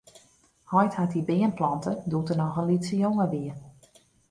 [0.75, 3.51] Heit hat dy beam plante doe't er noch in lytse jonge wie.